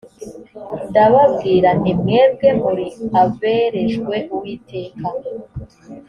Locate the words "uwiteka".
4.35-5.07